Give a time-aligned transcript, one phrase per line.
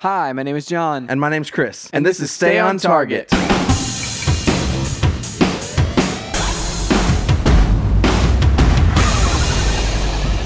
[0.00, 1.06] Hi, my name is John.
[1.08, 1.88] And my name's Chris.
[1.90, 3.30] And this is Stay on Target.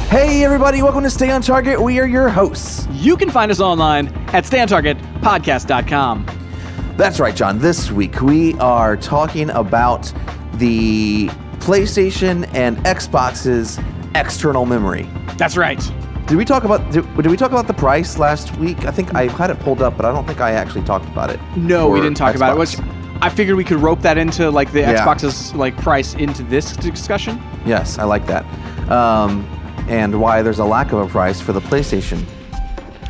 [0.09, 1.83] Hey, everybody, welcome to Stay on Target.
[1.83, 2.87] We are your hosts.
[2.93, 6.95] You can find us online at stayontargetpodcast.com.
[6.97, 7.59] That's right, John.
[7.59, 10.13] This week we are talking about
[10.55, 11.27] the
[11.59, 13.81] PlayStation and Xbox's
[14.15, 15.09] external memory.
[15.37, 15.83] That's right.
[16.31, 18.85] Did we talk about did, did we talk about the price last week?
[18.85, 21.29] I think I had it pulled up, but I don't think I actually talked about
[21.29, 21.41] it.
[21.57, 22.59] No, we didn't talk about it.
[22.61, 22.77] Which
[23.21, 25.05] I figured we could rope that into like the Yeah.
[25.05, 27.43] Xbox's like price into this discussion.
[27.67, 28.45] Yes, I like that.
[28.89, 29.45] Um,
[29.89, 32.23] and why there's a lack of a price for the PlayStation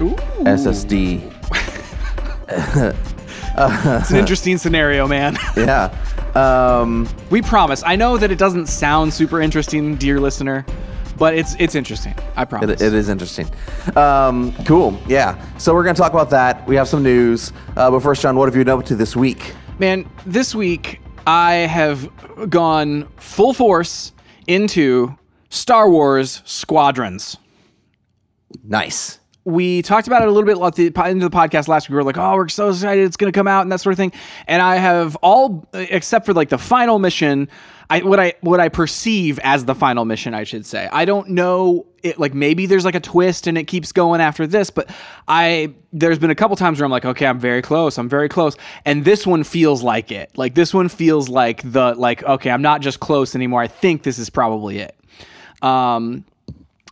[0.01, 0.17] Ooh.
[0.47, 1.21] SSD.
[3.63, 5.37] It's an interesting scenario, man.
[5.59, 5.95] Yeah.
[6.35, 7.83] Um, we promise.
[7.85, 10.65] I know that it doesn't sound super interesting, dear listener,
[11.21, 12.15] but it's it's interesting.
[12.35, 12.81] I promise.
[12.81, 13.47] It, it is interesting.
[13.95, 14.99] Um, cool.
[15.07, 15.37] Yeah.
[15.59, 16.67] So we're going to talk about that.
[16.67, 17.53] We have some news.
[17.77, 19.55] Uh, but first, John, what have you been up to this week?
[19.79, 22.09] Man, this week I have
[22.49, 24.13] gone full force
[24.47, 25.15] into
[25.51, 27.37] Star Wars Squadrons.
[28.65, 29.21] Nice.
[29.45, 31.91] We talked about it a little bit at the into the podcast last week.
[31.91, 33.05] We were like, "Oh, we're so excited!
[33.05, 34.13] It's going to come out and that sort of thing."
[34.47, 37.49] And I have all except for like the final mission.
[37.89, 40.89] I what I what I perceive as the final mission, I should say.
[40.93, 41.87] I don't know.
[42.03, 44.91] It like maybe there's like a twist and it keeps going after this, but
[45.27, 47.99] I there's been a couple times where I'm like, okay, I'm very close.
[47.99, 50.31] I'm very close, and this one feels like it.
[50.37, 53.63] Like this one feels like the like okay, I'm not just close anymore.
[53.63, 54.97] I think this is probably it.
[55.63, 56.25] Um,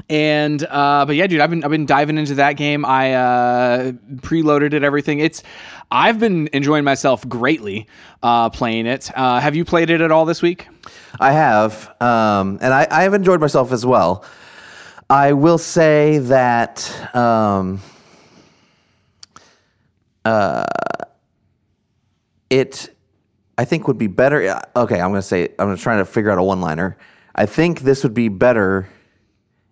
[0.09, 2.85] and uh, but yeah, dude, I've been I've been diving into that game.
[2.85, 5.21] I uh, preloaded it, everything.
[5.21, 5.43] It's
[5.91, 7.87] I've been enjoying myself greatly
[8.23, 9.11] uh, playing it.
[9.15, 10.69] Uh, have you played it at all this week?
[11.19, 11.89] I have.
[12.01, 14.25] Um, and I, I have enjoyed myself as well.
[15.11, 17.17] I will say that.
[17.17, 17.81] Um,
[20.25, 20.65] uh,
[22.51, 22.95] it,
[23.57, 24.63] I think, would be better.
[24.77, 26.99] Okay, I'm to say, I'm trying to figure out a one liner.
[27.35, 28.89] I think this would be better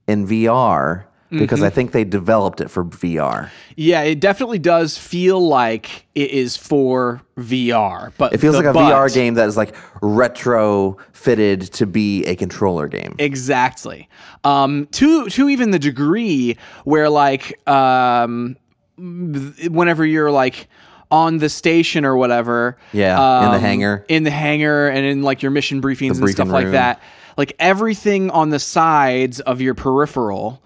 [0.06, 1.66] in VR because Mm-hmm.
[1.66, 3.50] I think they developed it for VR.
[3.74, 8.72] Yeah, it definitely does feel like it is for VR, but It feels like a
[8.72, 13.14] but- VR game that is like retrofitted to be a controller game.
[13.18, 14.08] Exactly.
[14.44, 18.56] Um, to to even the degree where like um,
[18.96, 20.68] whenever you're like
[21.10, 24.04] on the station or whatever, Yeah, in the um, hangar.
[24.08, 27.00] in the hangar, and in like your mission briefings and stuff like that.
[27.36, 30.62] Like everything on the sides of your peripheral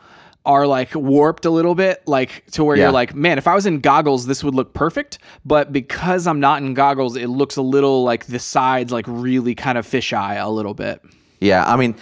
[0.46, 2.84] are like warped a little bit, like to where Yeah.
[2.84, 5.18] you're like, man, if I was in goggles, this would look perfect.
[5.44, 9.54] But because I'm not in goggles, it looks a little like the sides like really
[9.54, 11.02] kind of fisheye a little bit.
[11.40, 11.94] Yeah, I mean,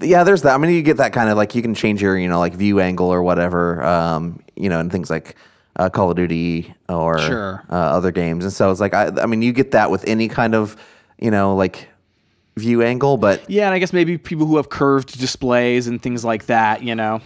[0.00, 0.54] yeah, there's that.
[0.54, 2.54] I mean, you get that kind of like you can change your, you know, like
[2.54, 5.36] view angle or whatever, um, you know, and things like
[5.76, 7.62] uh, Call of Duty or Sure.
[7.70, 8.44] uh, other games.
[8.44, 10.76] And so it's like, I, I mean, you get that with any kind of,
[11.18, 11.88] you know, like
[12.56, 13.16] view angle.
[13.16, 16.82] But Yeah, and I guess maybe people who have curved displays and things like that,
[16.82, 17.20] you know.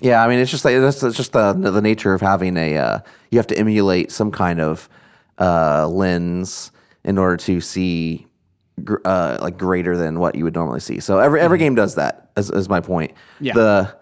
[0.00, 2.76] yeah, I mean, it's just like that's it's just the the nature of having a.
[2.76, 2.98] Uh,
[3.30, 4.88] you have to emulate some kind of
[5.38, 6.72] uh, lens
[7.04, 8.26] in order to see.
[8.84, 11.00] gr- Uh, like greater than what you would normally see.
[11.00, 12.30] So every every game does that.
[12.36, 13.10] Is, is my point.
[13.12, 13.44] Mm-hmm.
[13.46, 13.52] Yeah.
[13.54, 13.96] The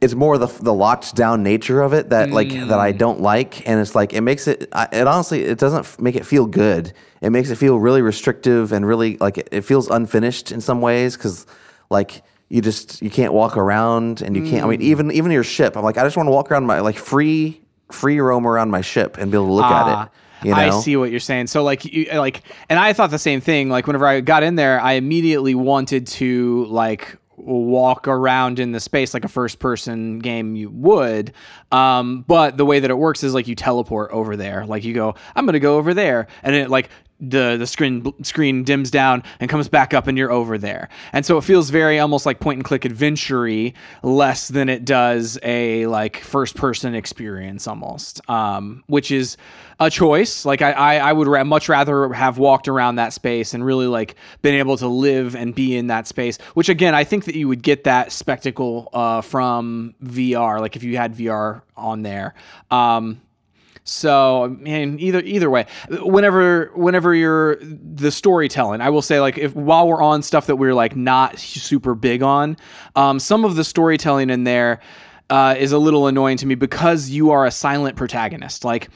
[0.00, 2.78] it's more the the locked down nature of it that like that Mm.
[2.78, 4.68] I don't like, and it's like it makes it.
[4.72, 6.92] I, it honestly it doesn't f- make it feel good.
[7.20, 10.80] It makes it feel really restrictive and really like it, it feels unfinished in some
[10.80, 11.46] ways because
[11.90, 14.64] like you just you can't walk around and you can't.
[14.64, 14.84] I mean Mm.
[14.84, 15.76] even even your ship.
[15.76, 17.60] I'm like I just want to walk around my like free
[17.90, 20.46] free roam around my ship and be able to look at Ah, it.
[20.46, 20.58] You know?
[20.60, 21.48] I see what you're saying.
[21.48, 23.68] So like you, like and I thought the same thing.
[23.70, 28.80] Like whenever I got in there, I immediately wanted to like walk around in the
[28.80, 31.32] space like a first person game you would.
[31.72, 34.66] Um, but the way that it works is like you teleport over there.
[34.66, 38.12] Like you go, I'm going to go over there and it like the the screen
[38.22, 40.88] screen dims down and comes back up and you're over there.
[41.12, 43.38] And so it feels very almost like point and click adventure
[44.02, 48.20] less than it does a like first person experience almost.
[48.28, 49.36] Um, which is
[49.80, 50.44] a choice.
[50.44, 53.86] Like I, I, I would ra- much rather have walked around that space and really
[53.86, 56.38] like been able to live and be in that space.
[56.54, 60.60] Which again, I think that you would get that spectacle uh, from VR.
[60.60, 62.34] Like if you had VR on there.
[62.70, 63.20] Um,
[63.88, 69.38] so I mean, either either way, whenever whenever you're the storytelling, I will say like
[69.38, 72.56] if while we're on stuff that we're like not super big on,
[72.96, 74.80] um, some of the storytelling in there
[75.30, 78.64] uh, is a little annoying to me because you are a silent protagonist.
[78.64, 78.88] Like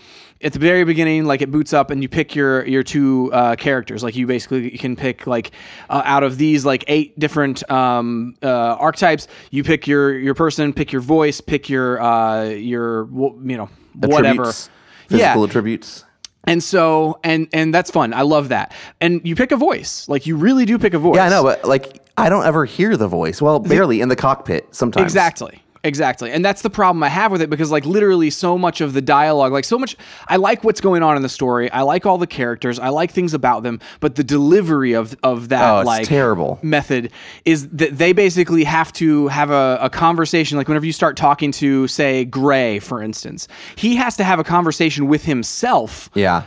[0.43, 3.57] at the very beginning, like it boots up and you pick your your two uh,
[3.57, 4.03] characters.
[4.03, 5.53] Like you basically can pick like
[5.89, 10.73] uh, out of these like eight different um, uh, archetypes, you pick your your person,
[10.73, 14.43] pick your voice, pick your uh, your you know whatever.
[14.43, 14.71] Attributes,
[15.13, 15.49] physical yeah.
[15.49, 16.05] attributes.
[16.45, 18.13] And so and and that's fun.
[18.13, 18.73] I love that.
[19.01, 20.09] And you pick a voice.
[20.09, 21.17] Like you really do pick a voice.
[21.17, 23.41] Yeah, I know, but like I don't ever hear the voice.
[23.41, 25.05] Well, barely in the cockpit sometimes.
[25.05, 25.63] Exactly.
[25.85, 26.31] Exactly.
[26.31, 29.03] And that's the problem I have with it because like literally so much of the
[29.03, 29.97] dialogue, like so much
[30.29, 31.71] I like what's going on in the story.
[31.73, 32.79] I like all the characters.
[32.79, 36.61] I like things about them, but the delivery of of that Oh, like terrible.
[36.63, 37.11] method
[37.45, 41.51] is that they basically have to have a, a conversation like whenever you start talking
[41.53, 46.45] to say Gray, for instance, he has to have a conversation with himself Yeah.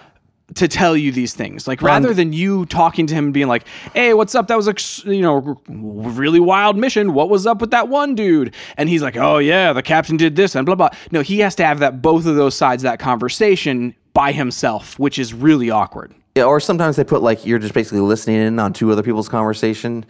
[0.54, 1.68] To tell you these things.
[1.68, 4.48] Like rather than you talking to him and being like, "Hey, what's up?
[4.48, 4.76] That was a
[5.12, 7.14] you know really wild mission.
[7.14, 10.36] What was up with that one dude?" And he's like, "Oh yeah, the captain did
[10.36, 12.90] this and blah blah." No, he has to have that both of those sides of
[12.92, 16.14] that conversation by himself, which is really awkward.
[16.36, 19.28] Yeah, or sometimes they put like you're just basically listening in on two other people's
[19.28, 20.06] conversation.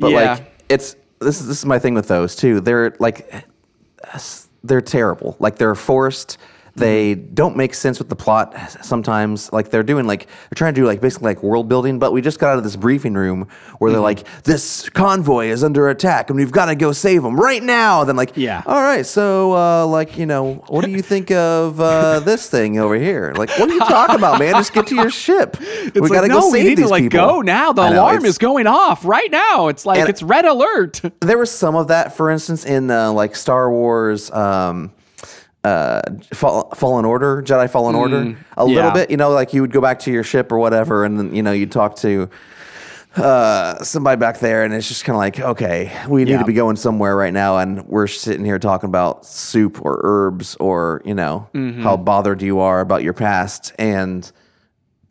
[0.00, 0.32] But Yeah.
[0.34, 2.60] like it's this is this is my thing with those too.
[2.60, 3.44] They're like
[4.64, 5.36] they're terrible.
[5.38, 6.38] Like they're forced.
[6.76, 9.50] They don't make sense with the plot sometimes.
[9.52, 12.20] Like they're doing like they're trying to do like basically like world building, but we
[12.20, 16.28] just got out of this briefing room where they're like, This convoy is under attack
[16.30, 18.04] and we've got to go save them right now.
[18.04, 18.62] Then like Yeah.
[18.66, 22.78] all right, so uh, like you know, what do you think of uh, this thing
[22.78, 23.32] over here?
[23.36, 24.52] Like, what are you talking about, man?
[24.54, 25.58] Just get to your ship.
[25.60, 27.18] we It's like, gotta no, go we save need these to like people.
[27.26, 27.72] go now.
[27.72, 29.68] The I know, alarm it's- is going off right now.
[29.68, 31.00] It's like And- it's red alert.
[31.20, 34.30] There was some of that, for instance, in uh, like Star Wars.
[34.30, 34.92] Um,
[35.66, 36.02] uh,
[36.32, 38.62] Fall, Fallen Order, Jedi Fallen Order, a Mm, yeah.
[38.64, 39.10] little bit.
[39.10, 41.42] You know, like you would go back to your ship or whatever, and then you
[41.42, 42.28] know you'd talk to
[43.16, 46.38] uh, somebody back there, and it's just kind of like, okay, we need Yeah.
[46.40, 50.54] to be going somewhere right now, and we're sitting here talking about soup or herbs
[50.60, 51.82] or you know Mm-hmm.
[51.82, 54.30] how bothered you are about your past, and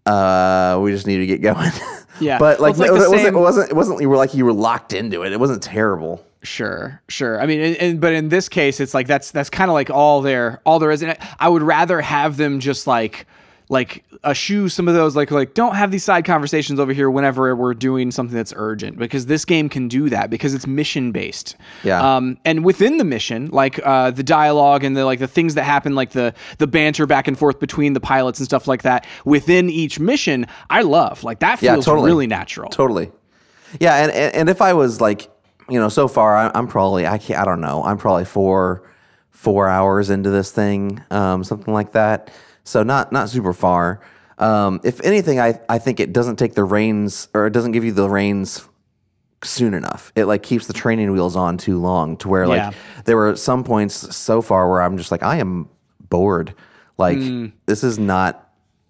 [0.05, 1.71] uh, we just need to get going.
[2.21, 2.37] Yeah.
[2.37, 3.69] but like, it's like it, wasn't, same- it wasn't.
[3.71, 3.99] It wasn't.
[4.01, 5.33] You were like you were locked into it.
[5.33, 6.24] It wasn't terrible.
[6.45, 7.41] Sure, sure.
[7.41, 9.89] I mean, and, and, but in this case, it's like that's that's kind of like
[9.89, 11.01] all there, all there is.
[11.03, 13.25] And I would rather have them just like
[13.67, 17.55] like eschew some of those like like don't have these side conversations over here whenever
[17.55, 21.55] we're doing something that's urgent because this game can do that because it's mission based.
[21.83, 21.99] Yeah.
[22.17, 25.63] Um, and within the mission, like uh, the dialogue and the like the things that
[25.63, 29.07] happen, like the the banter back and forth between the pilots and stuff like that
[29.25, 31.23] within each mission, I love.
[31.23, 32.05] Like that Yeah, feels totally.
[32.05, 32.69] really natural.
[32.69, 33.11] Totally.
[33.79, 35.27] Yeah, and, and and if I was like,
[35.69, 38.83] you know, so far I, I'm probably I can't I don't know I'm probably four
[39.31, 42.31] four hours into this thing, um, something like that.
[42.63, 44.01] So not not super far.
[44.37, 47.83] Um, if anything, I I think it doesn't take the reins or it doesn't give
[47.83, 48.67] you the reins
[49.43, 50.11] soon enough.
[50.15, 52.71] It like keeps the training wheels on too long to where like Yeah.
[53.05, 55.69] there were some points so far where I'm just like I am
[56.09, 56.53] bored.
[56.97, 57.47] Like Hmm.
[57.65, 58.41] this is not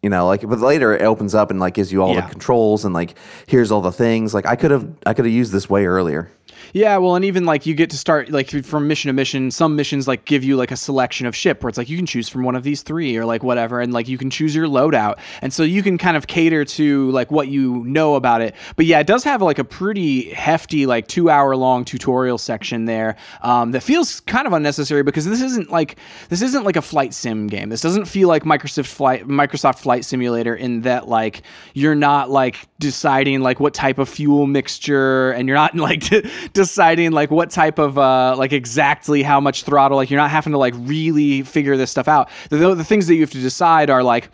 [0.02, 2.22] you know like but later it opens up and like gives you all Yeah.
[2.22, 3.16] the controls and like
[3.48, 6.30] here's all the things like I could have I could have used this way earlier.
[6.74, 9.52] Yeah, well, and even like you get to start like from mission to mission.
[9.52, 12.06] Some missions like give you like a selection of ship where it's like you can
[12.06, 14.68] choose from one of these three or like whatever, and like you can choose your
[14.68, 18.56] loadout, and so you can kind of cater to like what you know about it.
[18.76, 22.86] But yeah, it does have like a pretty hefty like two hour long tutorial section
[22.86, 25.98] there um, that feels kind of unnecessary because this isn't like
[26.30, 27.70] this isn't like a flight sim game.
[27.70, 32.68] This doesn't feel like Microsoft flight Microsoft Flight Simulator in that like you're not like
[32.80, 36.04] deciding like what type of fuel mixture and you're not like
[36.66, 40.52] deciding like what type of uh like exactly how much throttle like you're not having
[40.52, 43.90] to like really figure this stuff out the, the things that you have to decide
[43.90, 44.30] are like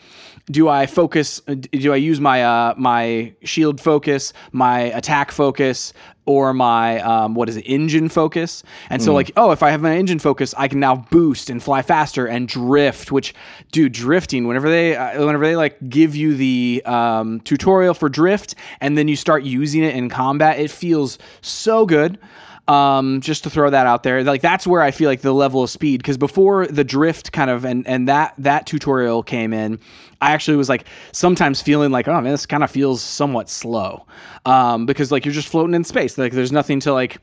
[0.50, 1.40] do I focus?
[1.72, 5.94] Do I use my uh, my shield focus, my attack focus,
[6.32, 8.64] or my um, what is it, engine focus?
[8.90, 11.62] And so like, oh, if I have my engine focus, I can now boost and
[11.62, 13.12] fly faster and drift.
[13.12, 13.34] Which,
[13.72, 14.48] dude, drifting.
[14.48, 19.08] Whenever they uh, whenever they like give you the um, tutorial for drift, and then
[19.08, 22.18] you start using it in combat, it feels so good
[22.68, 24.24] um, just to throw that out there.
[24.24, 27.50] Like that's where I feel like the level of speed because before the drift kind
[27.50, 29.80] of and and that that tutorial came in,
[30.22, 34.06] I actually was like sometimes feeling like oh man this kind of feels somewhat slow
[34.46, 37.18] um, because like you're just floating in space like there's nothing to like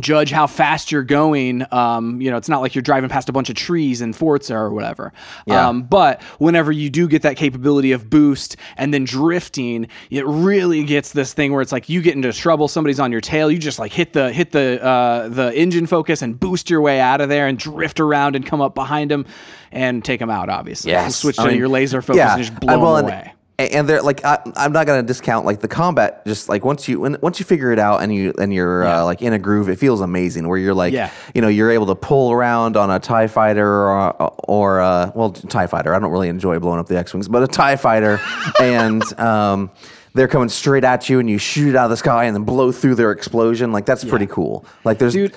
[0.00, 1.64] judge how fast you're going.
[1.72, 4.54] Um, you know, it's not like you're driving past a bunch of trees in Forza
[4.54, 5.12] or whatever.
[5.46, 5.68] Yeah.
[5.68, 10.84] Um, but whenever you do get that capability of boost and then drifting, it really
[10.84, 13.58] gets this thing where it's like you get into trouble, somebody's on your tail, you
[13.58, 17.20] just like hit the hit the uh, the engine focus and boost your way out
[17.20, 19.26] of there and drift around and come up behind them
[19.70, 20.48] and take them out.
[20.48, 21.16] Obviously, Yes.
[21.16, 23.33] switch I to mean, your laser focus and just blow well, them away.
[23.56, 26.26] And they're like, I, I'm not gonna discount like the combat.
[26.26, 29.02] Just like once you when, once you figure it out and you and you're Yeah.
[29.02, 30.48] uh, like in a groove, it feels amazing.
[30.48, 31.10] Where you're like, Yeah.
[31.36, 34.12] you know, you're able to pull around on a Tie Fighter or
[34.48, 35.94] or uh, well, Tie Fighter.
[35.94, 38.20] I don't really enjoy blowing up the X wings, but a Tie Fighter,
[38.60, 39.70] and um,
[40.14, 42.42] they're coming straight at you, and you shoot it out of the sky and then
[42.42, 43.70] blow through their explosion.
[43.70, 44.64] Like that's pretty cool.
[44.82, 45.32] Like there's Dude,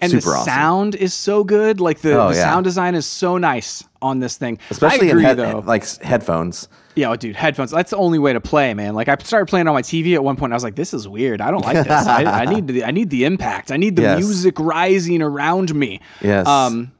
[0.00, 0.44] and the awesome.
[0.44, 1.80] sound is so good.
[1.80, 2.42] Like the, Oh, the yeah.
[2.44, 4.58] sound design is so nice on this thing.
[4.70, 5.64] especially agree, in head, though.
[5.66, 6.68] like headphones.
[6.98, 7.70] Yeah, oh, dude, headphones.
[7.70, 8.94] That's the only way to play, man.
[8.94, 10.52] Like I started playing on my TV at one point.
[10.52, 11.40] I was like, this is weird.
[11.40, 11.86] I don't like this.
[12.06, 13.70] I, I need the I need the impact.
[13.70, 14.18] I need the Yes.
[14.18, 16.00] music rising around me.
[16.20, 16.46] Yes.
[16.48, 16.90] Um,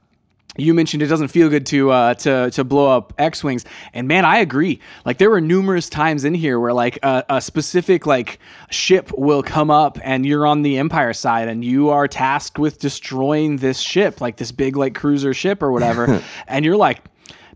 [0.57, 4.09] you mentioned it doesn't feel good to uh, to to blow up X wings, and
[4.09, 4.81] man, I agree.
[5.05, 8.39] Like there were numerous times in here where like a, a specific like
[8.71, 12.81] ship will come up, and you're on the Empire side, and you are tasked with
[12.81, 17.03] destroying this ship, like this big like cruiser ship or whatever, and you're like,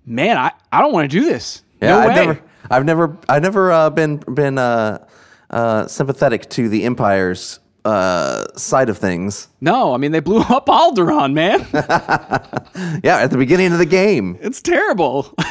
[0.07, 1.63] man, I, I don't want to do this.
[1.83, 2.15] Yeah, no I've way.
[2.15, 5.07] never, I've never, I've never uh, been been uh,
[5.51, 9.49] uh, sympathetic to the Empire's uh, side of things.
[9.61, 11.61] No, I mean they blew up Alderaan, man.
[13.05, 14.39] Yeah, at the beginning of the game.
[14.41, 15.35] it's terrible.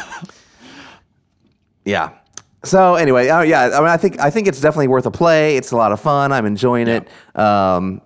[1.86, 2.12] Yeah.
[2.64, 5.58] So anyway, uh, yeah, I mean, I think I think it's definitely worth a play.
[5.58, 6.32] It's a lot of fun.
[6.32, 7.08] I'm enjoying it.
[7.36, 8.02] Um,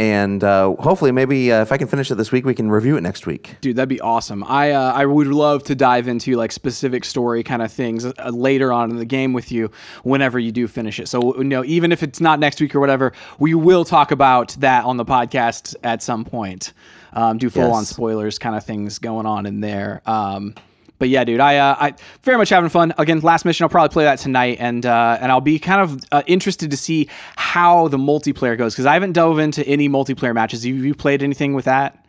[0.00, 2.96] and uh, hopefully, maybe uh, if I can finish it this week, we can review
[2.96, 3.56] it next week.
[3.60, 4.42] Dude, that'd be awesome.
[4.44, 8.12] I uh, I would love to dive into like specific story kind of things uh,
[8.32, 9.70] later on in the game with you
[10.02, 11.08] whenever you do finish it.
[11.08, 14.56] So you know, even if it's not next week or whatever, we will talk about
[14.60, 16.72] that on the podcast at some point.
[17.12, 17.88] Um, do full on Yes.
[17.90, 20.00] spoilers kind of things going on in there.
[20.06, 20.54] Um,
[21.00, 22.94] but yeah, dude, I uh, I very much having fun.
[22.98, 26.04] Again, last mission, I'll probably play that tonight, and uh, and I'll be kind of
[26.12, 30.34] uh, interested to see how the multiplayer goes because I haven't dove into any multiplayer
[30.34, 30.62] matches.
[30.62, 32.06] Have you played anything with that?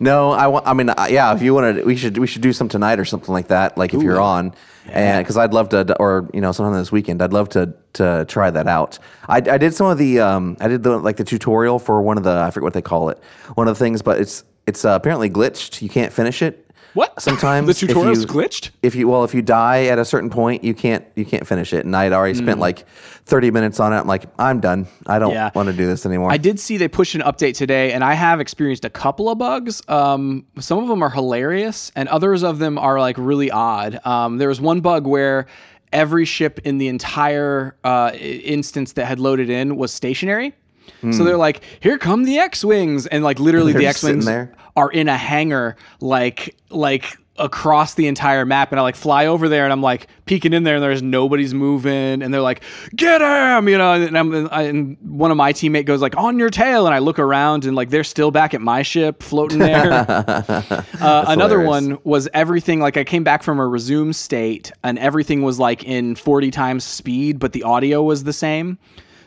[0.00, 0.66] No, I want.
[0.66, 1.32] I mean, uh, yeah.
[1.32, 3.78] If you want to, we should we should do some tonight or something like that.
[3.78, 4.54] Like if you're on,
[4.86, 8.24] and because I'd love to, or you know, sometime this weekend, I'd love to to
[8.28, 8.98] try that out.
[9.28, 12.18] I, I did some of the, um, I did the like the tutorial for one
[12.18, 13.22] of the, I forget what they call it,
[13.54, 15.82] one of the things, but it's it's uh, apparently glitched.
[15.82, 16.69] You can't finish it.
[16.94, 17.20] What?
[17.22, 18.70] Sometimes the if tutorial's you- glitched.
[18.82, 21.72] If you well, if you die at a certain point, you can't you can't finish
[21.72, 21.84] it.
[21.84, 22.60] And I'd already spent Hmm.
[22.60, 22.86] like
[23.26, 23.96] thirty minutes on it.
[23.98, 24.86] I'm like, I'm done.
[25.06, 25.50] I don't Yeah.
[25.54, 26.32] want to do this anymore.
[26.32, 29.38] I did see they pushed an update today, and I have experienced a couple of
[29.38, 29.82] bugs.
[29.88, 34.00] Um, some of them are hilarious, and others of them are like really odd.
[34.04, 35.46] Um, there was one bug where
[35.92, 40.54] every ship in the entire uh, instance that had loaded in was stationary.
[41.12, 43.72] So they're like, "Here come the X-wings," and like literally.
[43.80, 44.26] They're the X-wings
[44.76, 48.70] are in a hangar, like like across the entire map.
[48.70, 51.54] And I like fly over there and I'm like peeking in there and there's nobody's
[51.54, 52.22] moving.
[52.22, 52.62] And they're like
[52.94, 53.94] get him you know?
[53.94, 56.84] And, I'm, I, and one of my teammate goes like on your tail.
[56.86, 60.06] And I look around and like they're still back at my ship floating there.
[61.00, 61.88] Uh, another hilarious.
[61.88, 65.82] one was everything like I came back from a resume state and everything was like
[65.84, 68.78] in 40 times speed but the audio was the same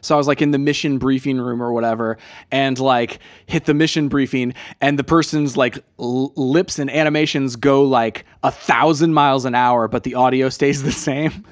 [0.04, 2.18] so I was like in the mission briefing room or whatever,
[2.52, 7.84] and like hit the mission briefing, and the person's like l- lips and animations go
[7.84, 11.46] like a thousand miles an hour, but the audio stays the same.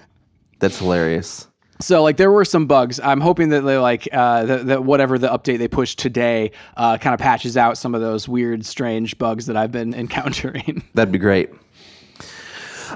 [0.60, 1.48] That's hilarious.
[1.79, 3.00] So like there were some bugs.
[3.00, 6.98] I'm hoping that they like uh, that, that whatever the update they pushed today uh,
[6.98, 10.84] kind of patches out some of those weird, strange bugs that I've been encountering.
[10.93, 11.50] That'd be great.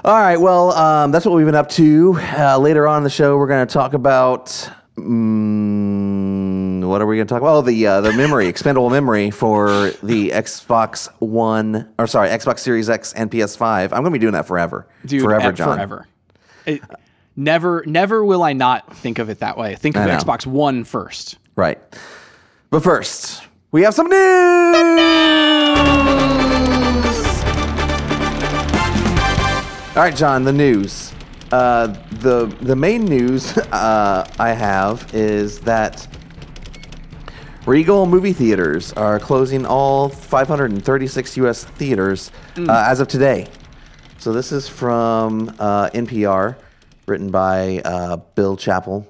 [0.04, 0.36] All right.
[0.36, 2.16] Well, um, that's what we've been up to.
[2.20, 4.70] Uh, later on in the show, we're going to talk about.
[4.96, 7.56] Mm, what are we going to talk about?
[7.56, 12.88] Oh, the uh, the memory, expendable memory for the Xbox One, or sorry, Xbox Series
[12.88, 13.84] X and PS5.
[13.84, 15.76] I'm going to be doing that forever, Dude, forever, eh, John.
[15.76, 16.08] Forever.
[16.64, 16.80] It,
[17.36, 19.74] never, never will I not think of it that way.
[19.74, 21.36] Think of Xbox One first.
[21.56, 21.78] Right.
[22.70, 24.16] But first, we have some news.
[29.96, 31.12] All right, John, the news.
[31.52, 31.94] Uh,
[32.26, 36.08] the the main news uh, I have is that
[37.66, 41.64] Regal movie theaters are closing all 536 U.S.
[41.64, 43.48] theaters uh, as of today.
[44.18, 46.56] So this is from uh, NPR,
[47.06, 49.06] written by uh, Bill Chappell.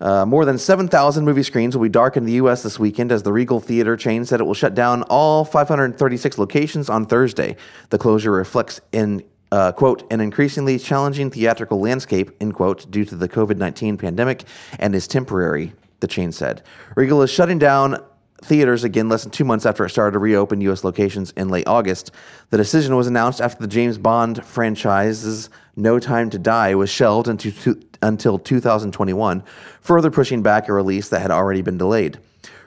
[0.00, 2.62] Uh, more than 7,000 movie screens will be dark in the U.S.
[2.62, 6.90] this weekend as the Regal Theater chain said it will shut down all 536 locations
[6.90, 7.56] on Thursday.
[7.90, 13.14] The closure reflects in uh, quote an increasingly challenging theatrical landscape end quote due to
[13.14, 14.44] the COVID-19 pandemic
[14.78, 15.74] and is temporary.
[16.00, 16.62] The chain said
[16.96, 18.02] Regal is shutting down
[18.42, 20.82] theaters again less than two months after it started to reopen U.S.
[20.82, 22.10] locations in late August.
[22.50, 27.28] The decision was announced after the James Bond franchise's No Time to Die was shelved
[27.28, 29.44] until 2021,
[29.80, 32.18] further pushing back a release that had already been delayed.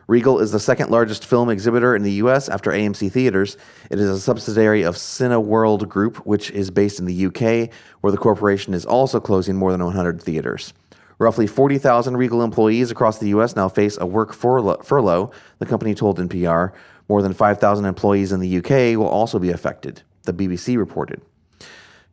[0.07, 2.47] Regal is the second largest film exhibitor in the U.S.
[2.47, 3.57] after AMC Theaters.
[3.89, 8.17] It is a subsidiary of Cineworld Group, which is based in the UK, where the
[8.17, 10.73] corporation is also closing more than 100 theaters.
[11.17, 13.55] Roughly 40,000 Regal employees across the U.S.
[13.55, 16.71] now face a work furlough, furlough, the company told NPR.
[17.09, 21.21] More than 5,000 employees in the UK will also be affected, the BBC reported.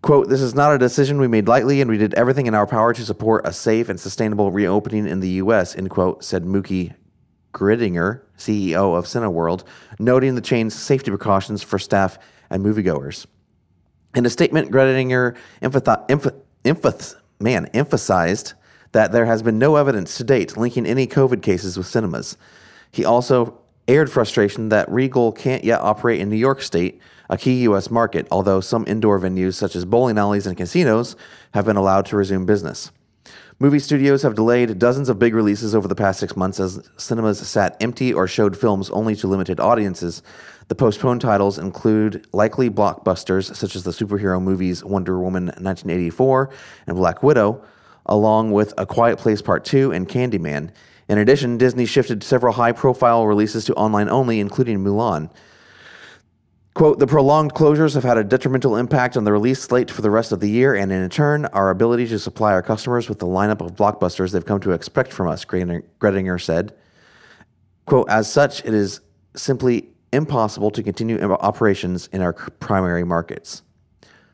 [0.01, 2.67] Quote, this is not a decision we made lightly, and we did everything in our
[2.67, 6.95] power to support a safe and sustainable reopening in the U.S., end quote, said Mooky
[7.53, 9.65] Greidinger, CEO of Cineworld,
[9.99, 12.19] noting the chain's safety precautions for staff
[12.51, 13.27] and moviegoers.
[14.15, 14.71] In a statement,
[15.61, 18.53] emphath- man, emphasized
[18.93, 22.37] that there has been no evidence to date linking any COVID cases with cinemas.
[22.91, 27.63] He also aired frustration that Regal can't yet operate in New York State, a key
[27.63, 27.91] U.S.
[27.91, 31.17] market, although some indoor venues such as bowling alleys and casinos
[31.55, 32.93] have been allowed to resume business.
[33.59, 37.39] Movie studios have delayed dozens of big releases over the past six months as cinemas
[37.47, 40.23] sat empty or showed films only to limited audiences.
[40.69, 46.51] The postponed titles include likely blockbusters such as the superhero movies Wonder Woman 1984
[46.87, 47.63] and Black Widow,
[48.07, 50.71] along with A Quiet Place Part 2 and Candyman.
[51.09, 55.31] In addition, Disney shifted several high profile releases to online only, including Mulan.
[56.75, 60.11] Quote, the prolonged closures have had a detrimental impact on the release slate for the
[60.11, 63.27] rest of the year, and in turn, our ability to supply our customers with the
[63.27, 66.75] lineup of blockbusters they've come to expect from us, Greidinger said.
[67.85, 69.01] Quote, as such, it is
[69.37, 73.63] simply impossible to continue operations in our primary markets.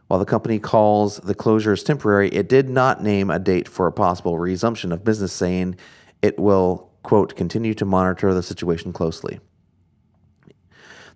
[0.06, 3.92] While the company calls the closures temporary, it did not name a date for a
[3.92, 5.76] possible resumption of business, saying
[6.22, 9.40] it will, quote, continue to monitor the situation closely.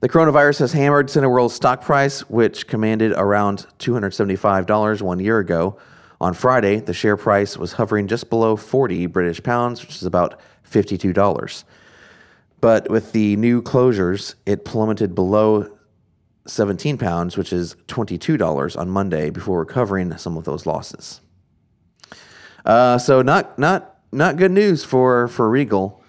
[0.03, 5.79] The coronavirus has hammered Cineworld's stock price, which commanded around $275 one year ago.
[6.21, 10.41] On Friday, the share price was hovering just below 40 British pounds, which is about
[10.69, 11.63] $52.
[12.61, 15.71] But with the new closures, it plummeted below
[16.49, 21.21] 17 pounds, which is $22 on Monday, before recovering some of those losses.
[22.67, 26.02] Uh, so not not not good news for for Regal.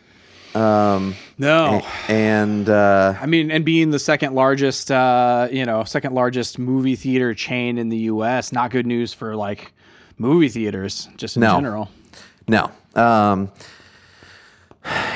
[0.56, 6.14] Um, no, and uh, I mean, and being the second largest, uh, you know, second
[6.14, 9.74] largest movie theater chain in the U.S., not good news for like
[10.18, 11.56] movie theaters, just in no.
[11.56, 11.90] general.
[12.48, 12.72] No.
[12.96, 13.52] Um,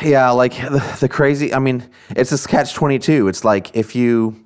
[0.04, 1.54] yeah, like the, the crazy.
[1.54, 3.28] I mean, it's a catch twenty two.
[3.28, 4.44] It's like if you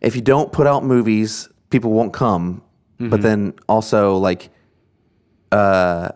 [0.00, 2.62] if you don't put out movies, people won't come.
[3.00, 3.08] Mm-hmm.
[3.08, 4.50] But then also like,
[5.50, 6.10] uh,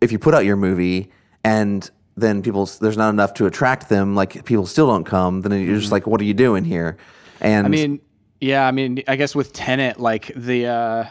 [0.00, 1.10] if you put out your movie
[1.44, 1.88] and
[2.20, 5.60] then people there's not enough to attract them like people still don't come then you're
[5.60, 5.80] mm-hmm.
[5.80, 6.96] just like what are you doing here
[7.40, 8.00] and i mean
[8.40, 11.04] yeah i mean i guess with Tenet, like the uh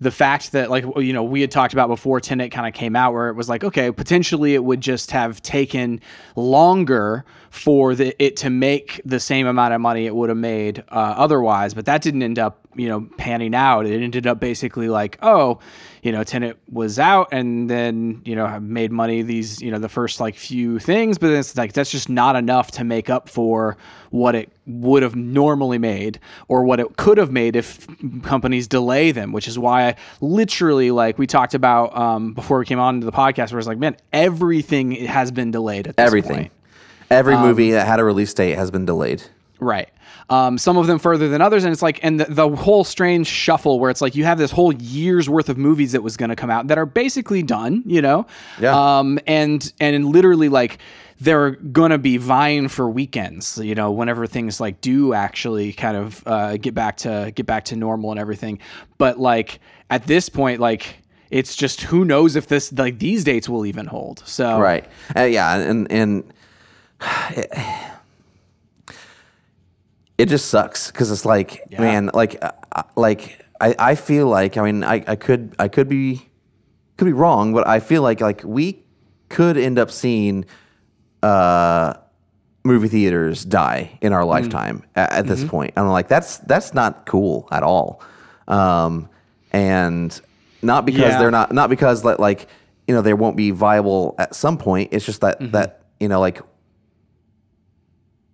[0.00, 2.96] the fact that like you know we had talked about before Tenet kind of came
[2.96, 6.00] out where it was like okay potentially it would just have taken
[6.34, 10.80] longer for the, it to make the same amount of money it would have made
[10.90, 14.88] uh, otherwise but that didn't end up you know panning out it ended up basically
[14.88, 15.58] like oh
[16.02, 19.88] you know, Tenet was out and then, you know, made money these, you know, the
[19.88, 23.28] first like few things, but then it's like that's just not enough to make up
[23.28, 23.76] for
[24.10, 27.86] what it would have normally made or what it could have made if
[28.22, 32.64] companies delay them, which is why I literally like we talked about um, before we
[32.64, 36.36] came on to the podcast where it's like, man, everything has been delayed at everything.
[36.36, 36.52] Point.
[37.10, 39.22] Every um, movie that had a release date has been delayed.
[39.60, 39.88] Right.
[40.28, 43.26] Um, some of them further than others, and it's like, and the, the, whole strange
[43.26, 46.28] shuffle where it's like you have this whole year's worth of movies that was going
[46.30, 48.26] to come out that are basically done, you know,
[48.60, 50.78] yeah, um, and and literally like
[51.20, 56.22] they're gonna be vying for weekends, you know, whenever things like do actually kind of
[56.26, 58.58] uh, get back to get back to normal and everything.
[58.98, 60.96] But like at this point, like
[61.30, 64.22] it's just who knows if this like these dates will even hold.
[64.26, 64.84] So right,
[65.16, 66.24] uh, yeah, and and.
[67.30, 67.50] It,
[70.22, 71.80] it just sucks because it's like, yeah.
[71.80, 75.66] man, like, uh, uh, like I, I feel like, I mean, I, I could, I
[75.66, 76.30] could be,
[76.96, 78.84] could be wrong, but I feel like, like we
[79.30, 80.44] could end up seeing,
[81.24, 81.94] uh,
[82.62, 84.28] movie theaters die in our mm.
[84.28, 84.86] lifetime mm.
[84.94, 85.48] at, at, this mm-hmm.
[85.48, 85.72] point.
[85.74, 88.00] And I'm like, that's, that's not cool at all.
[88.46, 89.08] Um,
[89.50, 90.20] and
[90.62, 91.18] not because yeah.
[91.18, 92.46] they're not, not because like,
[92.86, 94.90] you know, they won't be viable at some point.
[94.92, 95.50] It's just that, mm-hmm.
[95.50, 96.40] that, you know, like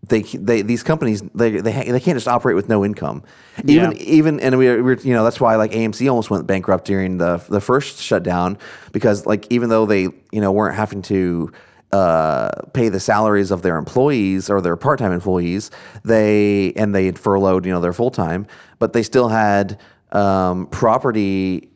[0.09, 3.23] they they these companies they they they can't just operate with no income.
[3.65, 3.99] Even yeah.
[3.99, 7.43] even and we were you know that's why like AMC almost went bankrupt during the
[7.49, 8.59] the first shutdown
[8.93, 11.53] because like even though they you know weren't having to
[11.93, 15.71] uh, pay the salaries of their employees or their part-time employees,
[16.05, 18.47] they and they had furloughed you know their full-time,
[18.79, 19.79] but they still had
[20.13, 21.71] um, property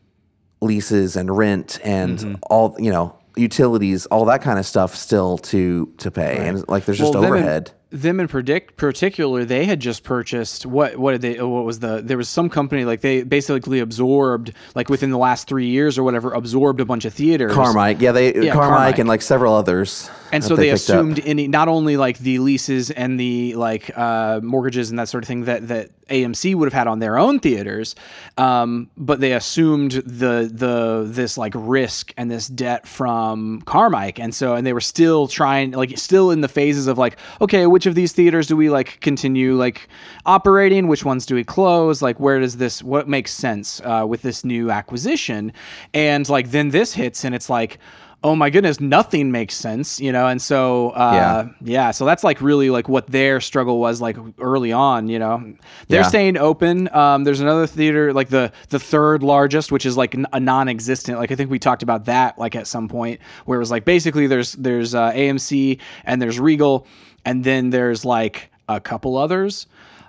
[0.61, 2.35] leases and rent and mm-hmm.
[2.43, 6.47] all you know utilities, all that kind of stuff still to to pay, right.
[6.47, 10.97] and like there's just well, overhead them in predict particular, they had just purchased what
[10.97, 14.89] what did they what was the there was some company like they basically absorbed like
[14.89, 17.51] within the last three years or whatever absorbed a bunch of theaters.
[17.53, 18.99] Carmike, yeah, they Yeah, Carmike, Carmike.
[18.99, 20.09] and like several others.
[20.31, 20.75] and so they, up.
[20.75, 25.23] assumed any not only like the leases and the like uh, mortgages and that sort
[25.23, 27.95] of thing that that AMC would have had on their own theaters,
[28.37, 34.33] um, but they assumed the the this like risk and this debt from Carmike, and
[34.33, 37.82] so and they were still trying like still in the phases of like okay, which
[37.85, 39.87] of these theaters do we like continue like
[40.25, 40.87] operating?
[40.87, 42.01] Which ones do we close?
[42.01, 45.53] Like where does this what makes sense uh, with this new acquisition?
[45.93, 47.79] And like then this hits and it's like
[48.25, 50.27] oh my goodness, nothing makes sense, you know?
[50.27, 51.91] And so, uh, yeah.
[51.91, 55.53] so that's like really like what their struggle was like early on, you know?
[55.89, 56.07] They're Yeah.
[56.07, 56.87] staying open.
[56.95, 61.31] Um, there's another theater, like the, the third largest, which is like a non-existent, like
[61.31, 64.27] I think we talked about that like at some point where it was like, basically
[64.27, 66.87] there's, there's, uh, AMC and there's Regal
[67.25, 69.67] and then there's like a couple others.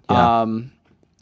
[0.09, 0.71] Um,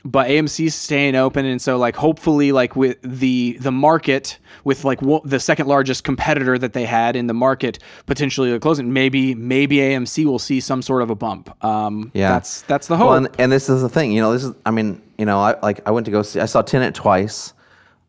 [0.04, 5.00] but AMC's staying open, and so like hopefully like with the the market with like
[5.02, 9.76] wo- the second largest competitor that they had in the market potentially closing, maybe maybe
[9.76, 11.52] AMC will see some sort of a bump.
[11.64, 12.30] Um, Yeah.
[12.32, 13.08] that's that's the hope.
[13.08, 14.32] Well, and, and this is the thing, you know.
[14.32, 16.40] This is, I mean, you know, I like I went to go see.
[16.40, 17.52] I saw Tenet twice.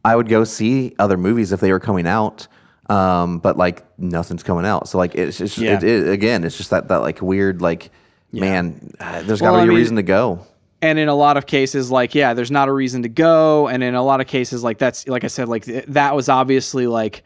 [0.05, 2.47] I would go see other movies if they were coming out,
[2.89, 4.87] um, but like nothing's coming out.
[4.89, 5.75] So like it's just Yeah.
[5.77, 7.91] it, it, again, it's just that that like weird like
[8.31, 8.91] man.
[8.99, 10.45] uh, There's got to Well, be I a mean- reason to go.
[10.83, 13.81] And in a lot of cases like yeah there's not a reason to go and
[13.81, 16.87] in a lot of cases like that's like i said like th- that was obviously
[16.87, 17.23] like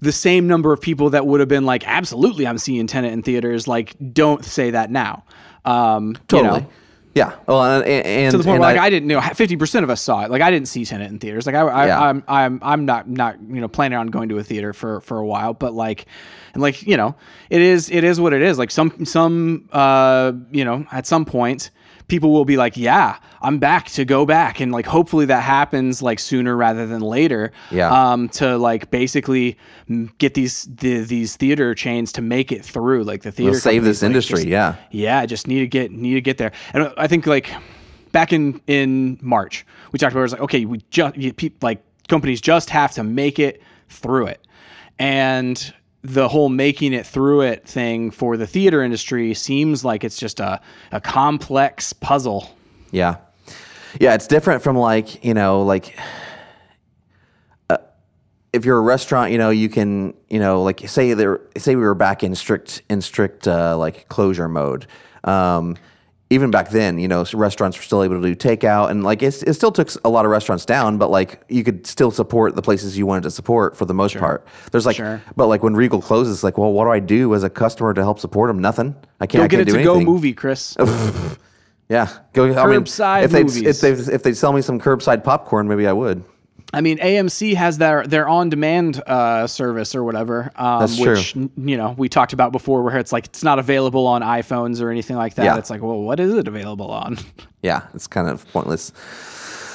[0.00, 3.22] the same number of people that would have been like absolutely i'm seeing Tenet in
[3.22, 5.22] theaters like don't say that now
[5.64, 6.58] um Totally.
[6.58, 6.70] you know
[7.14, 7.34] Yeah.
[7.46, 9.90] Well, and, and to the point and where like I, didn't know fifty percent of
[9.90, 10.30] us saw it.
[10.30, 11.46] Like I didn't see Tenet in theaters.
[11.46, 12.00] Like I, I Yeah.
[12.00, 15.18] I'm I'm I'm not not you know planning on going to a theater for for
[15.18, 15.52] a while.
[15.54, 16.06] But like
[16.52, 17.16] and like you know
[17.50, 18.56] it is it is what it is.
[18.58, 21.70] Like some some uh you know at some point
[22.08, 26.02] people will be like yeah I'm back to go back and like hopefully that happens
[26.02, 27.52] like sooner rather than later.
[27.70, 27.90] Yeah.
[28.12, 29.56] Um to like basically
[30.18, 33.84] get these the, these theater chains to make it through like the theater We'll save
[33.84, 34.36] this like, industry.
[34.36, 34.76] just- yeah.
[34.90, 36.52] yeah, just need to get need to get there.
[36.72, 37.50] And I think like
[38.12, 41.14] back in in March, we talked about it was like okay, we just
[41.62, 44.46] like companies just have to make it through it,
[44.98, 50.16] and the whole making it through it thing for the theater industry seems like it's
[50.16, 50.60] just a
[50.92, 52.56] a complex puzzle.
[52.90, 53.16] Yeah.
[54.00, 55.98] Yeah, it's different from like, you know, like
[57.70, 57.78] uh,
[58.52, 61.82] if you're a restaurant, you know, you can, you know, like say there say we
[61.82, 64.86] were back in strict in strict uh, like closure mode.
[65.24, 65.76] Um
[66.30, 69.42] even back then, you know, restaurants were still able to do takeout, and like it's,
[69.44, 72.62] it still took a lot of restaurants down, but like you could still support the
[72.62, 74.46] places you wanted to support for the most part.
[74.70, 75.22] There's like, Sure.
[75.36, 77.94] but like when Regal closes, it's like, well, what do I do as a customer
[77.94, 78.58] to help support them?
[78.58, 78.94] Nothing.
[79.20, 79.40] I can't.
[79.40, 80.76] Go I get can't it do to go movie, Chris.
[81.90, 82.44] Yeah, go.
[82.54, 85.92] I mean, if they if they if they sell me some curbside popcorn, maybe I
[85.94, 86.22] would.
[86.72, 91.32] I mean, AMC has their their on demand uh, service or whatever, um, That's which
[91.32, 91.50] true.
[91.56, 94.90] you know we talked about before, where it's like it's not available on iPhones or
[94.90, 95.44] anything like that.
[95.44, 95.56] Yeah.
[95.56, 97.18] It's like, well, what is it available on?
[97.60, 98.92] Yeah, it's kind of pointless.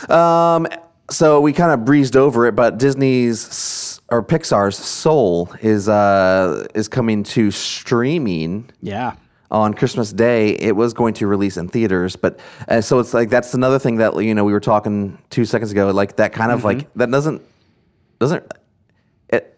[0.10, 0.68] Um,
[1.10, 6.88] so we kind of breezed over it, but Disney's or Pixar's Soul is uh is
[6.88, 9.16] coming to streaming yeah,
[9.54, 10.50] on Christmas Day.
[10.56, 13.98] It was going to release in theaters, but uh, so it's like that's another thing
[13.98, 15.90] that you know we were talking two seconds ago.
[15.92, 17.42] Like that kind of like that doesn't
[18.20, 18.52] doesn't
[19.30, 19.58] it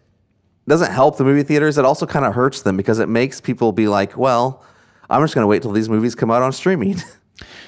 [0.68, 1.78] doesn't help the movie theaters.
[1.78, 4.62] It also kind of hurts them because it makes people be like, well,
[5.08, 7.00] I'm just going to wait till these movies come out on streaming.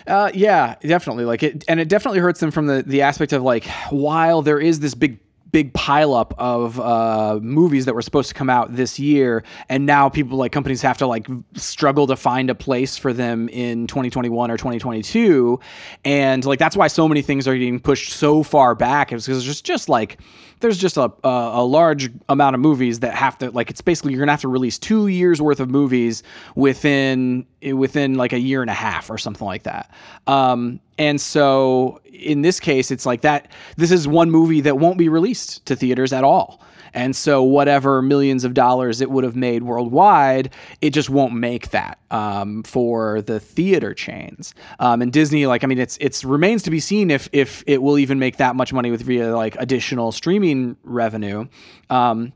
[0.06, 1.26] Uh, yeah, definitely.
[1.26, 4.58] Like it, and it definitely hurts them from the the aspect of like while there
[4.58, 5.18] is this big
[5.50, 10.08] big pileup of uh, movies that were supposed to come out this year, and now
[10.08, 14.50] people like companies have to like struggle to find a place for them in 2021
[14.50, 15.60] or 2022,
[16.04, 19.12] and like that's why so many things are getting pushed so far back.
[19.12, 20.18] It's because there's just like
[20.60, 24.20] there's just a, a large amount of movies that have to like it's basically you're
[24.20, 26.22] gonna have to release two years worth of movies
[26.54, 29.90] within within like a year and a half or something like that.
[30.26, 33.50] Um, and so in this case, it's like that.
[33.76, 36.60] This is one movie that won't be released to theaters at all.
[36.94, 41.70] And so, whatever millions of dollars it would have made worldwide, it just won't make
[41.70, 44.54] that um, for the theater chains.
[44.80, 47.82] Um, and Disney, like, I mean, it's it's remains to be seen if if it
[47.82, 51.46] will even make that much money with via like additional streaming revenue.
[51.90, 52.32] Um,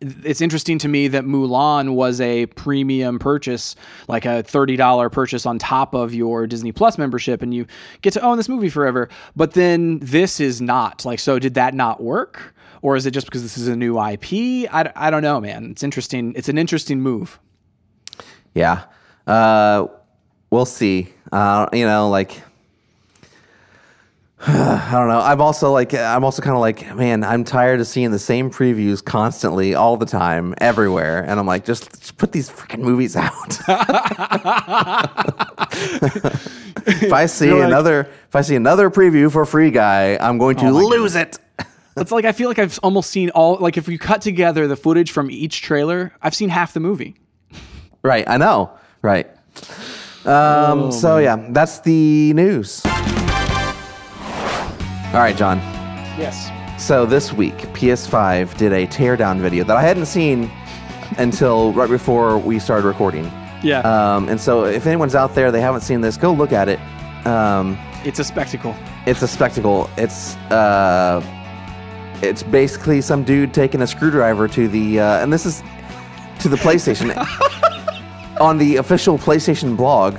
[0.00, 3.76] it's interesting to me that Mulan was a premium purchase,
[4.08, 7.66] like a $30 purchase on top of your Disney Plus membership, and you
[8.02, 9.08] get to own this movie forever.
[9.36, 11.04] But then this is not.
[11.04, 12.54] Like, so did that not work?
[12.82, 14.32] Or is it just because this is a new IP?
[14.72, 15.70] I, I don't know, man.
[15.70, 16.32] It's interesting.
[16.36, 17.38] It's an interesting move.
[18.54, 18.84] Yeah.
[19.26, 19.86] Uh,
[20.50, 21.12] we'll see.
[21.30, 22.42] Uh, you know, like
[24.46, 25.20] I don't know.
[25.20, 28.50] I'm also like I'm also kind of like, man, I'm tired of seeing the same
[28.50, 33.16] previews constantly, all the time, everywhere, and I'm like, just, just put these freaking movies
[33.18, 33.58] out.
[36.86, 40.56] if I see like- another, if I see another preview for Free Guy, I'm going
[40.56, 41.38] to lose it.
[41.96, 44.76] It's like I feel like I've almost seen all like if you cut together the
[44.76, 47.16] footage from each trailer, I've seen half the movie.
[48.02, 48.70] Right, I know.
[49.02, 49.28] Right.
[50.24, 52.82] Um, so yeah, that's the news.
[55.12, 55.58] All right, John.
[56.18, 56.50] Yes.
[56.80, 60.50] So this week, PS5 did a teardown video that I hadn't seen
[61.18, 63.24] until right before we started recording.
[63.62, 63.80] Yeah.
[63.80, 66.78] Um, and so if anyone's out there, they haven't seen this, go look at it.
[67.26, 68.74] Um, it's a spectacle.
[69.06, 69.90] it's a spectacle.
[69.98, 71.20] It's uh,
[72.22, 75.62] it's basically some dude taking a screwdriver to the uh, and this is
[76.40, 77.14] to the PlayStation
[78.40, 80.16] on the official PlayStation blog.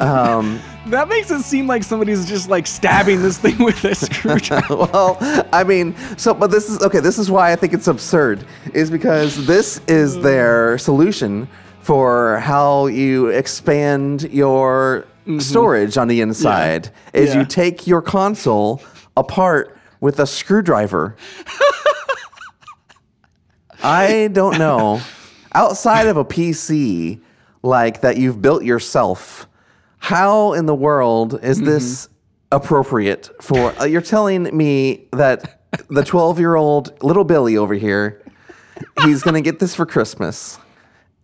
[0.00, 4.74] Um, That makes it seem like somebody's just like stabbing this thing with a screwdriver.
[4.90, 5.18] well,
[5.52, 7.00] I mean, so but this is okay.
[7.00, 11.46] This is why I think it's absurd, is because this is their solution
[11.82, 15.04] for how you expand your
[15.40, 16.88] storage on the inside.
[17.12, 17.40] Is Yeah.
[17.40, 18.82] you take your console
[19.14, 21.16] apart with a screwdriver.
[23.82, 25.00] I don't know.
[25.52, 27.20] Outside of a PC
[27.62, 29.48] like that you've built yourself,
[29.98, 32.08] how in the world is this
[32.50, 38.22] appropriate for uh, you're telling me that the 12-year-old little Billy over here
[39.02, 40.58] he's going to get this for Christmas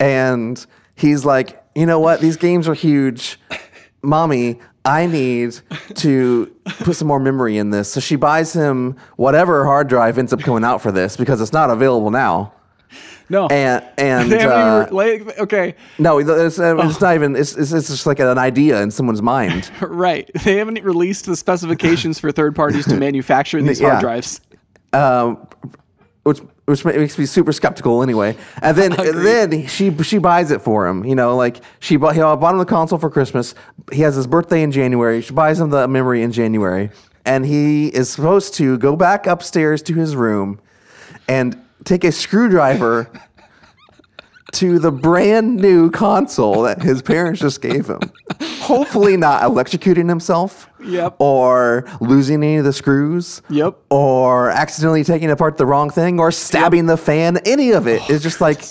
[0.01, 0.65] and
[0.97, 2.21] he's like, "You know what?
[2.21, 3.39] These games are huge.
[4.05, 5.59] Mommy, I need
[5.97, 6.47] to
[6.81, 10.41] put some more memory in this." So she buys him whatever hard drive ends up
[10.41, 12.53] coming out for this because it's not available now.
[13.31, 13.47] No.
[13.47, 14.95] And and they haven't uh, even
[15.27, 17.35] like, okay, no, it's, uh, it's not even.
[17.37, 19.71] It's, it's it's just like an idea in someone's mind.
[19.81, 20.31] right.
[20.45, 23.91] They haven't released the specifications for third parties to manufacture these Yeah.
[23.93, 24.41] hard drives.
[24.93, 25.47] um,
[26.25, 28.37] which which makes me super skeptical anyway.
[28.63, 31.05] And then then she she buys it for him.
[31.05, 33.55] You know, like she bought he bought him the console for Christmas.
[33.93, 35.21] He has his birthday in January.
[35.23, 36.91] She buys him the memory in January,
[37.25, 40.61] and he is supposed to go back upstairs to his room
[41.29, 43.09] and take a screwdriver.
[44.55, 47.99] To the brand new console that his parents just gave him.
[48.61, 51.17] Hopefully, not electrocuting himself Yep.
[51.19, 53.77] or losing any of the screws Yep.
[53.91, 57.39] or accidentally taking apart the wrong thing or stabbing the fan.
[57.45, 58.63] Any of it is just like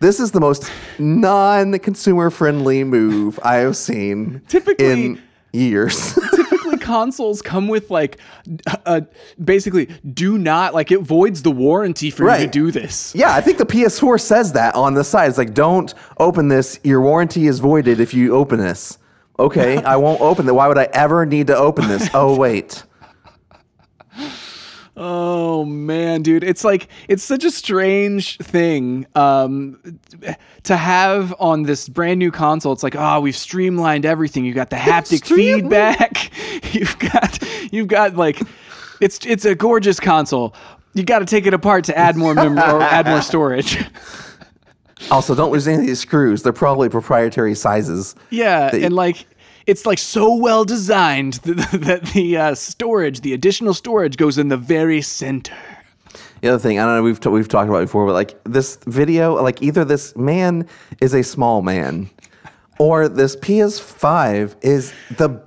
[0.00, 5.22] this is the most non-consumer friendly move I have seen Typically- in
[5.52, 6.18] years.
[6.86, 8.18] Consoles come with like,
[8.86, 9.00] uh,
[9.42, 13.12] basically, do not like it voids the warranty for you to do this.
[13.14, 15.28] yeah, I think the PS4 says that on the side.
[15.28, 16.78] It's like, don't open this.
[16.84, 18.98] Your warranty is voided if you open this.
[19.38, 20.54] Okay, I won't open it.
[20.54, 22.08] Why would I ever need to open this?
[22.14, 22.84] Oh wait.
[24.98, 29.78] Oh man, dude, it's like it's such a strange thing um,
[30.62, 32.72] to have on this brand new console.
[32.72, 34.44] It's like, oh, we've streamlined everything.
[34.46, 35.62] You've got the haptic Streamlined.
[35.64, 36.32] feedback.
[36.74, 37.38] You've got,
[37.72, 38.40] you've got like,
[39.00, 40.54] it's it's a gorgeous console.
[40.94, 43.84] You got to take it apart to add more memory or add more storage.
[45.10, 46.42] Also, don't lose any of these screws.
[46.42, 48.14] They're probably proprietary sizes.
[48.30, 49.26] Yeah, That- and like
[49.66, 54.48] it's like so well designed that, that the uh, storage, the additional storage, goes in
[54.48, 55.54] the very center.
[56.40, 58.76] The other thing, I don't know, we've, t- we've talked about before, but like this
[58.86, 60.68] video, like either this man
[61.00, 62.10] is a small man
[62.78, 65.42] or this PS5 is the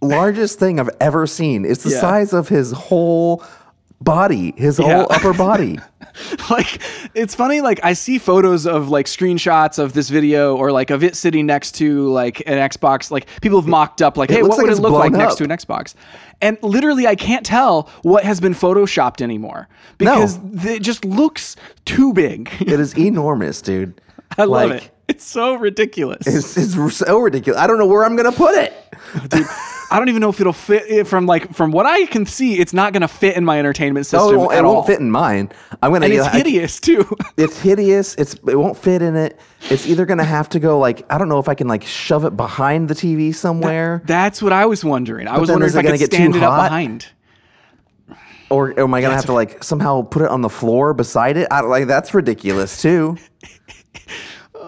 [0.00, 1.64] largest thing I've ever seen.
[1.64, 2.00] It's the Yeah.
[2.00, 3.42] size of his whole
[4.00, 5.02] body, his whole Yeah.
[5.10, 5.78] upper body.
[6.50, 6.80] like
[7.14, 11.04] it's funny like i see photos of like screenshots of this video or like of
[11.04, 14.58] it sitting next to like an xbox like people have mocked up like hey what
[14.58, 15.94] like would it look like blown next to an xbox
[16.40, 21.54] and literally i can't tell what has been photoshopped anymore because th- it just looks
[21.84, 24.00] too big It is enormous, dude.
[24.36, 27.60] i love Like, it it's so ridiculous It's, it's so ridiculous.
[27.60, 28.72] I don't know where I'm going to put it.
[29.28, 29.46] dude
[29.90, 32.58] i don't even know if it'll fit eh, from like from what i can see
[32.58, 34.86] it's not going to fit in my entertainment oh, system Oh, it won't, it won't
[34.86, 35.50] fit in mine.
[35.82, 38.14] I'm going to it's hideous too It's hideous.
[38.16, 39.38] It's it won't fit in it.
[39.70, 42.24] It's either gonna have to go like I don't know if I can like shove
[42.24, 45.82] it behind the TV somewhere, that's what i was wondering i was wondering if i
[45.82, 46.64] could get stand it up hot?
[46.64, 47.06] behind
[48.50, 51.36] or, or am I gonna have to like somehow put it on the floor beside
[51.36, 51.48] it?
[51.50, 53.16] I, like that's ridiculous too.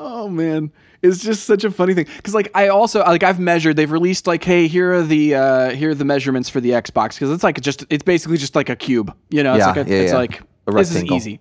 [0.02, 3.76] Oh man, it's just such a funny thing because like I also like I've measured.
[3.76, 7.14] They've released like, hey, here are the uh, here are the measurements for the Xbox
[7.14, 9.14] because it's like just it's basically just like a cube.
[9.30, 10.18] You know, it's Yeah, like a, yeah, it's yeah.
[10.18, 11.40] like A this is easy.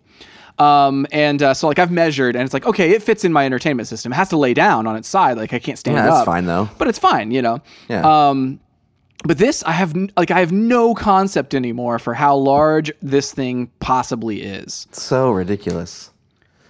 [0.58, 3.46] Um, and uh, so like I've measured, and it's like okay, it fits in my
[3.46, 4.12] entertainment system.
[4.12, 6.14] It has to lay down on its side, like I can't stand Yeah, up.
[6.16, 6.70] that's fine, though.
[6.78, 7.62] But it's fine, you know.
[7.88, 8.02] Yeah.
[8.30, 8.60] Um,
[9.26, 13.70] but this, I have like I have no concept anymore for how large this thing
[13.80, 14.88] possibly is.
[14.92, 16.12] So ridiculous.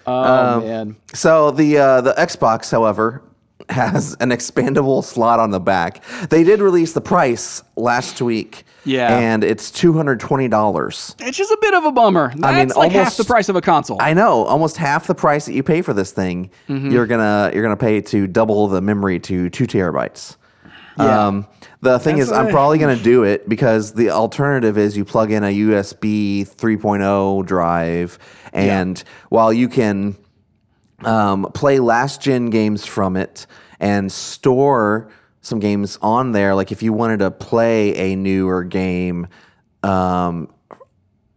[0.09, 0.95] Oh Um, man.
[1.13, 3.21] So the uh, the Xbox, however,
[3.69, 6.03] has an expandable slot on the back.
[6.29, 8.63] They did release the price last week.
[8.85, 9.15] Yeah.
[9.19, 11.15] and it's two hundred twenty dollars.
[11.19, 12.33] It's just a bit of a bummer.
[12.35, 13.97] That's mean, like half the price of a console.
[13.99, 16.89] I know, almost half the price that you pay for this thing, Mm-hmm.
[16.89, 20.37] you're gonna you're gonna pay to double the memory to two terabytes.
[20.99, 21.27] Yeah.
[21.27, 21.47] Um,
[21.81, 25.05] the thing That's is, I'm a- probably gonna do it because the alternative is you
[25.05, 28.19] plug in a USB 3.0 drive,
[28.53, 30.17] and while you can
[31.05, 33.47] um, play last gen games from it
[33.79, 35.09] and store
[35.41, 36.53] some games on there.
[36.53, 39.27] Like if you wanted to play a newer game
[39.83, 40.49] um,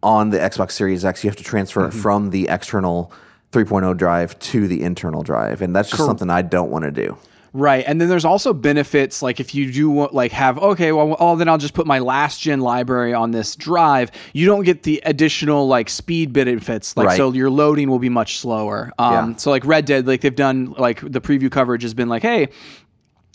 [0.03, 1.97] on the Xbox Series X, you have to transfer Mm-hmm.
[1.97, 3.13] it from the external
[3.53, 7.17] 3.0 drive to the internal drive, and that's just something I don't want to do.
[7.55, 11.15] Right, and then there's also benefits like if you do want, like have okay, well,
[11.19, 14.11] oh, then I'll just put my last gen library on this drive.
[14.33, 17.17] You don't get the additional like speed benefits, like Right.
[17.17, 18.91] so your loading will be much slower.
[18.97, 19.35] Um, Yeah.
[19.35, 22.49] so like Red Dead, like they've done like the preview coverage has been like, hey.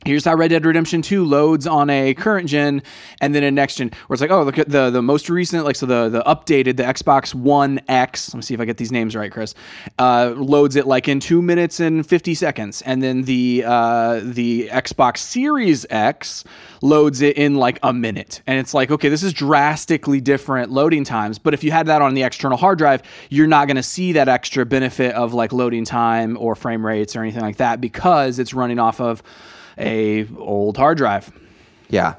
[0.04, 2.82] Here's how Red Dead Redemption 2 loads on a current gen
[3.20, 3.90] and then a next gen.
[4.06, 6.76] Where it's like, oh, look at the the most recent, like so the the updated,
[6.76, 8.32] the Xbox One X.
[8.32, 9.54] Let me see if I get these names right, Chris.
[9.98, 14.68] Uh, loads it like in two minutes and fifty seconds, and then the uh, the
[14.72, 16.44] Xbox Series X
[16.80, 18.40] loads it in like a minute.
[18.46, 21.40] And it's like, okay, this is drastically different loading times.
[21.40, 24.12] But if you had that on the external hard drive, you're not going to see
[24.12, 28.38] that extra benefit of like loading time or frame rates or anything like that because
[28.38, 29.24] it's running off of
[29.78, 31.30] a old hard drive.
[31.88, 32.14] Yeah.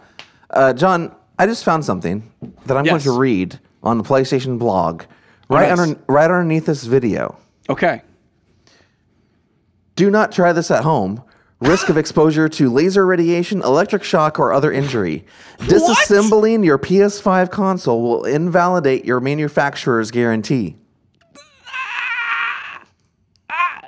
[0.49, 2.29] Uh, John, I just found something
[2.65, 2.91] that I'm Yes.
[2.91, 5.03] going to read on the PlayStation blog
[5.49, 5.79] right, nice.
[5.79, 7.37] under, right underneath this video.
[7.69, 8.01] Okay.
[9.95, 11.23] Do not try this at home.
[11.61, 15.25] Risk of exposure to laser radiation, electric shock, or other injury.
[15.57, 20.77] Disassembling your PS5 console will invalidate your manufacturer's guarantee.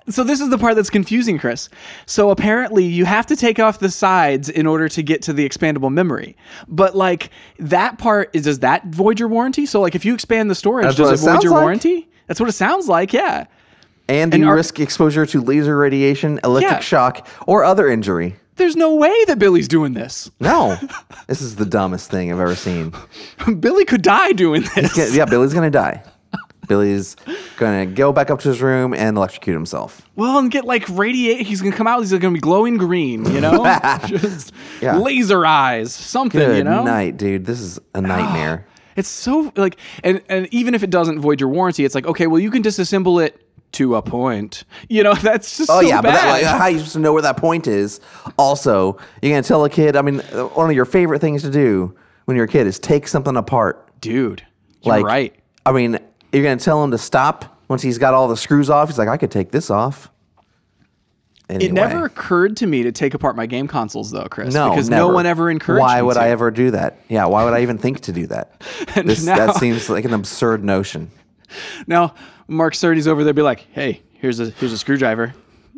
[0.10, 1.70] So this is the part that's confusing, Chris.
[2.08, 5.48] So apparently you have to take off the sides in order to get to the
[5.48, 6.36] expandable memory.
[6.68, 9.66] But like that part is does that void your warranty?
[9.66, 11.62] So like if you expand the storage, That's does it it void your like.
[11.62, 12.10] warranty?
[12.28, 13.46] That's what it sounds like, yeah.
[14.10, 16.80] And, And you risk exposure to laser radiation, electric Yeah.
[16.80, 18.36] shock, or other injury.
[18.56, 20.30] There's no way that Billy's doing this.
[20.40, 20.78] No,
[21.28, 22.94] this is the dumbest thing I've ever seen.
[23.60, 24.98] Billy could die doing this.
[24.98, 26.04] Yeah, yeah, Billy's gonna die.
[26.68, 27.16] Billy's
[27.58, 30.02] gonna go back up to his room and electrocute himself.
[30.16, 31.46] Well, and get like radiate.
[31.46, 32.00] He's gonna come out.
[32.00, 33.26] He's gonna be glowing green.
[33.26, 33.64] You know,
[34.06, 34.98] just Yeah.
[34.98, 36.40] laser eyes, something.
[36.40, 37.46] Good you know, night, dude.
[37.46, 38.66] This is a nightmare.
[38.98, 42.28] It's so like, and and even if it doesn't void your warranty, it's like okay,
[42.28, 44.66] well you can disassemble it to a point.
[44.90, 46.10] You know, that's just Oh so yeah, bad.
[46.10, 48.02] but that, like, how you supposed to know where that point is?
[48.38, 49.96] Also, you're gonna tell a kid.
[49.96, 51.96] I mean, one of your favorite things to do
[52.26, 53.88] when you're a kid is take something apart.
[54.02, 54.44] dude,
[54.82, 55.36] you're Like, right.
[55.66, 55.98] I mean,
[56.32, 58.90] you're gonna tell him to stop once he's got all the screws off.
[58.90, 60.10] He's like, I could take this off.
[61.50, 61.66] Anyway.
[61.66, 64.54] It never occurred to me to take apart my game consoles, though, Chris.
[64.54, 65.08] No, because never.
[65.08, 65.82] no one ever encouraged.
[65.82, 66.22] Why would to.
[66.22, 67.00] I ever do that?
[67.10, 68.62] Yeah, why would I even think to do that?
[69.06, 71.12] This, now- that seems like an absurd notion.
[71.88, 72.16] Now,
[72.48, 75.34] Mark Cerny's over there, be like, "Hey, here's a here's a screwdriver."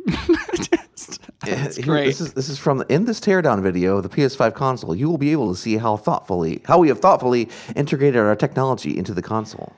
[0.56, 2.06] Just- That's great.
[2.06, 4.96] This is this is from in this teardown video of the PS5 console.
[4.96, 8.96] You will be able to see how thoughtfully how we have thoughtfully integrated our technology
[8.96, 9.74] into the console.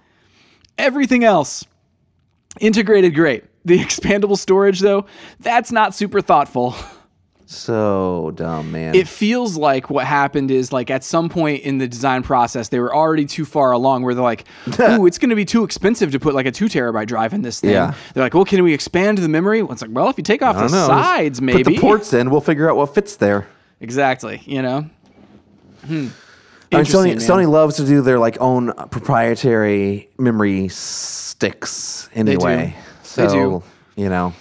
[0.77, 1.65] Everything else
[2.59, 3.43] integrated great.
[3.65, 5.07] The expandable storage, though,
[5.39, 6.75] that's not super thoughtful.
[7.47, 8.93] So dumb, man.
[8.93, 12.79] It feels like what happened is like at some point in the design process, they
[12.79, 14.45] were already too far along where they're like,
[14.79, 17.41] ooh, it's going to be too expensive to put like a two terabyte drive in
[17.41, 17.71] this thing.
[17.71, 17.95] Yeah.
[18.13, 19.63] They're like, well, can we expand the memory?
[19.63, 20.87] Well, it's like, well, if you take off the know.
[20.87, 21.63] sides, Just maybe.
[21.63, 22.29] put the ports in.
[22.29, 23.47] We'll figure out what fits there.
[23.79, 24.41] Exactly.
[24.45, 24.89] You know?
[25.85, 26.07] Hmm.
[26.71, 27.17] I mean, Sony, man.
[27.17, 32.75] Sony loves to do their like own proprietary memory sticks anyway.
[33.15, 33.29] They do.
[33.29, 33.63] So do.
[34.01, 34.33] you know,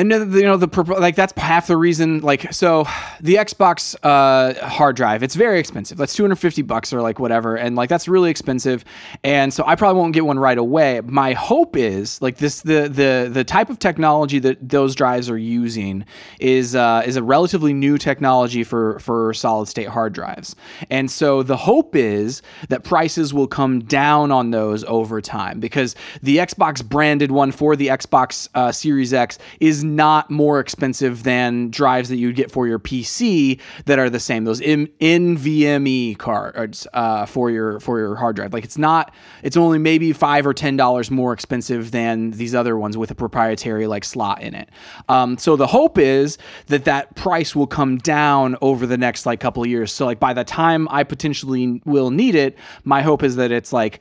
[0.00, 2.20] And you know the like that's half the reason.
[2.20, 2.84] Like so,
[3.20, 5.98] the Xbox uh, hard drive it's very expensive.
[5.98, 8.82] That's two hundred fifty bucks or like whatever, and like that's really expensive.
[9.24, 11.02] And so I probably won't get one right away.
[11.04, 15.36] My hope is like this the the the type of technology that those drives are
[15.36, 16.06] using
[16.38, 20.56] is uh, is a relatively new technology for for solid state hard drives.
[20.88, 25.94] And so the hope is that prices will come down on those over time because
[26.22, 31.70] the Xbox branded one for the Xbox uh, Series X is not more expensive than
[31.70, 34.44] drives that you'd get for your PC that are the same.
[34.44, 38.52] Those in, NVMe cards uh, for your for your hard drive.
[38.52, 39.14] Like it's not.
[39.42, 43.14] It's only maybe five or ten dollars more expensive than these other ones with a
[43.14, 44.68] proprietary like slot in it.
[45.08, 49.40] Um, so the hope is that that price will come down over the next like
[49.40, 49.92] couple of years.
[49.92, 53.72] So like by the time I potentially will need it, my hope is that it's
[53.72, 54.00] like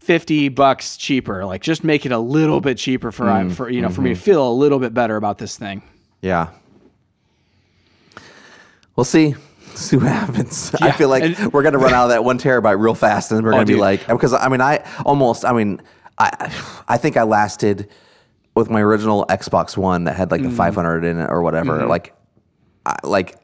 [0.00, 3.80] 50 bucks cheaper like just make it a little bit cheaper for Mm, for you
[3.82, 4.18] know for me mm-hmm.
[4.18, 5.82] to feel a little bit better about this thing
[6.22, 6.48] Yeah.
[8.94, 9.34] We'll see.
[9.74, 10.74] See what happens.
[10.80, 13.44] I feel like and- we're gonna run out of that one terabyte real fast, and
[13.44, 13.80] we're gonna be dude.
[13.80, 15.82] like, because I mean, I almost, I mean,
[16.16, 16.30] I,
[16.88, 17.90] I think I lasted
[18.54, 20.50] with my original Xbox One that had like Mm.
[20.50, 21.80] the 500 in it or whatever.
[21.80, 21.90] Mm-hmm.
[21.90, 22.14] Like,
[22.86, 23.36] I, like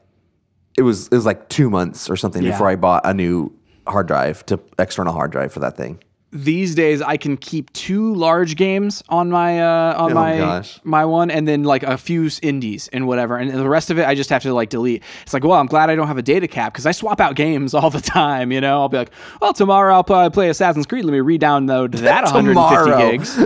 [0.75, 2.51] it was it was like two months or something Yeah.
[2.51, 3.53] before I bought a new
[3.85, 6.01] hard drive to external hard drive for that thing.
[6.35, 10.79] These days I can keep two large games on my uh, on Oh, my gosh.
[10.83, 14.07] my one, and then like a few indies and whatever, and the rest of it
[14.07, 15.03] I just have to like delete.
[15.21, 17.35] It's like, well, I'm glad I don't have a data cap because I swap out
[17.35, 18.51] games all the time.
[18.51, 19.11] You know, I'll be like,
[19.41, 21.05] well, tomorrow I'll probably play Assassin's Creed.
[21.05, 23.11] Let me re-download that 150 Tomorrow.
[23.11, 23.37] gigs.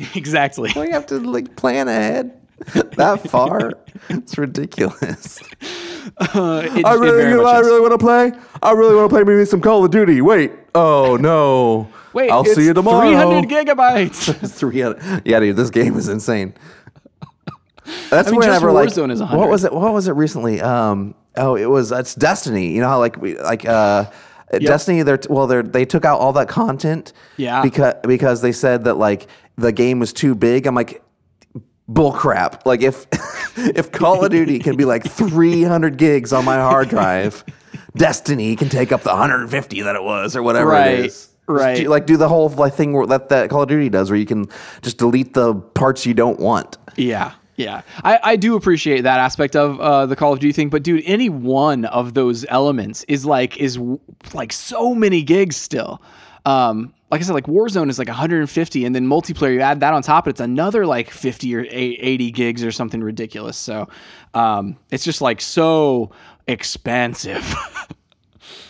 [0.16, 0.72] exactly.
[0.76, 2.32] we have to like plan ahead
[2.96, 3.74] that far.
[4.08, 5.40] it's ridiculous.
[6.18, 8.32] Uh, it- I really, you know, I really want to play.
[8.62, 10.20] I really want to play maybe some Call of Duty.
[10.22, 11.88] Wait, oh no.
[12.12, 13.06] Wait, I'll see you tomorrow.
[13.06, 14.50] 300 gigabytes.
[14.58, 15.22] 300.
[15.26, 16.54] Yeah, dude, this game is insane.
[18.10, 19.38] That's I mean, whenever like Warzone is 100.
[19.38, 19.72] what was it?
[19.72, 20.60] What was it recently?
[20.60, 22.68] Um, oh, it was it's Destiny.
[22.68, 24.10] You know how like we like uh.
[24.60, 27.62] Destiny, they're well, they they took out all that content, Yeah.
[27.62, 29.26] because because they said that like
[29.56, 30.68] the game was too big.
[30.68, 31.02] I'm like,
[31.88, 32.64] bull crap.
[32.66, 33.06] Like if
[33.56, 37.44] if Call of Duty can be like 300 gigs on my hard drive,
[37.96, 41.28] Destiny can take up the 150 that it was or whatever Right, it is.
[41.48, 41.76] Right.
[41.78, 44.26] do- like do the whole like thing that that Call of Duty does, where you
[44.26, 44.46] can
[44.82, 46.76] just delete the parts you don't want.
[46.96, 47.32] Yeah.
[47.58, 50.82] Yeah, I, I do appreciate that aspect of uh, the Call of Duty thing, but
[50.82, 53.78] dude, any one of those elements is like is
[54.34, 56.02] like so many gigs still.
[56.44, 59.94] Um, like I said, like Warzone is like 150, and then multiplayer you add that
[59.94, 63.56] on top, it's another like 50 or 80 gigs or something ridiculous.
[63.56, 63.88] So
[64.34, 66.10] um, it's just like so
[66.46, 67.54] expensive.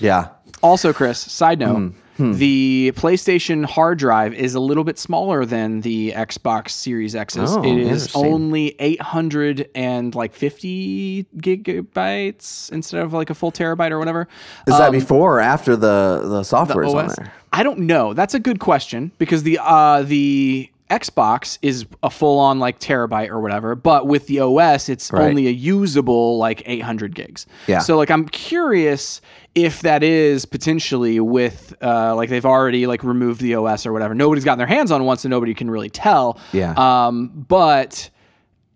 [0.00, 0.28] Yeah,
[0.62, 5.82] Also, Chris, side note, Hmm, the PlayStation hard drive is a little bit smaller than
[5.82, 7.56] the Xbox Series X's.
[7.56, 13.90] Oh, it is only 800 and like 50 gigabytes instead of like a full terabyte
[13.90, 14.28] or whatever.
[14.66, 17.32] is that before or after the the Um, The software is on there?
[17.52, 18.12] I don't know.
[18.14, 23.28] That's a good question because the uh the Xbox is a full on like terabyte
[23.28, 25.28] or whatever, but with the OS it's Right.
[25.28, 27.46] only a usable like 800 gigs.
[27.66, 27.80] Yeah.
[27.80, 29.20] So like I'm curious
[29.54, 34.14] if that is potentially with uh like they've already like removed the OS or whatever.
[34.14, 36.38] Nobody's gotten their hands on one so nobody can really tell.
[36.52, 36.74] Yeah.
[36.76, 38.08] Um but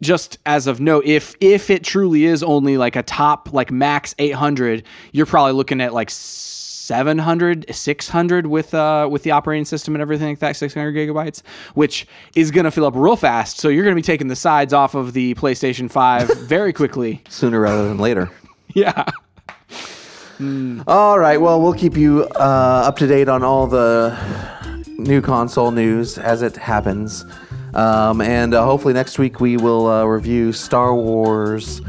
[0.03, 4.15] just as of note, if if it truly is only like a top like max
[4.19, 4.83] 800,
[5.13, 6.09] you're probably looking at like
[6.91, 11.43] 700, 600 with uh with the operating system and everything like that, 600 gigabytes,
[11.75, 13.59] which is gonna fill up real fast.
[13.59, 17.23] So you're gonna be taking the sides off of the PlayStation 5 very quickly.
[17.29, 18.29] Sooner rather than later.
[18.73, 19.05] Yeah.
[20.87, 21.41] All right.
[21.41, 24.17] Well, we'll keep you uh, up to date on all the
[24.97, 27.25] new console news as it happens.
[27.75, 31.81] Um, and uh, hopefully next week we will uh, review Star Wars.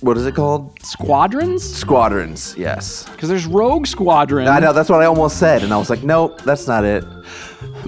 [0.00, 0.78] What is it called?
[0.82, 1.62] Squadrons?
[1.64, 2.54] Squadrons.
[2.58, 3.08] Yes.
[3.10, 4.46] Because there's Rogue Squadron.
[4.46, 4.72] I know.
[4.72, 7.02] That's what I almost said, and I was like, nope, that's not it.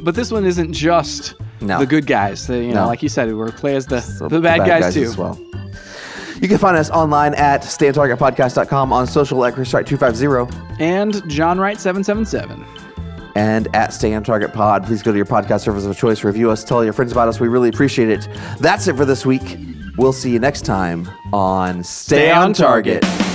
[0.02, 1.78] But this one isn't just No.
[1.78, 2.46] the good guys.
[2.46, 2.86] The, you know, No.
[2.86, 4.00] like you said, we play as the,
[4.30, 5.02] the bad, guys, too.
[5.02, 5.38] as well.
[6.40, 12.64] You can find us online at stayontargetpodcast.com on social at ChrisWright250 And John Wright 777.
[13.34, 14.84] and at Stay on Target Pod.
[14.86, 17.38] Please go to your podcast service of choice, review us, tell your friends about us.
[17.40, 18.28] We really appreciate it.
[18.60, 19.58] That's it for this week.
[19.98, 23.02] We'll see you next time on Stay, Stay on on Target.
[23.02, 23.27] Target.